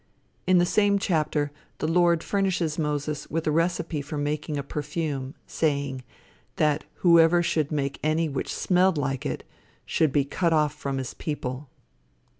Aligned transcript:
In 0.47 0.57
the 0.57 0.65
same 0.65 0.97
chapter, 0.97 1.51
the 1.77 1.87
Lord 1.87 2.23
furnishes 2.23 2.79
Moses 2.79 3.29
with 3.29 3.45
a 3.45 3.51
recipe 3.51 4.01
for 4.01 4.17
making 4.17 4.57
a 4.57 4.63
perfume, 4.63 5.35
saying, 5.45 6.03
that 6.55 6.85
whoever 7.05 7.43
should 7.43 7.71
make 7.71 7.99
any 8.01 8.27
which 8.27 8.51
smelled 8.51 8.97
like 8.97 9.27
it, 9.27 9.43
should 9.85 10.11
be 10.11 10.25
cut 10.25 10.53
off 10.53 10.73
from 10.73 10.97
his 10.97 11.13
people. 11.13 11.69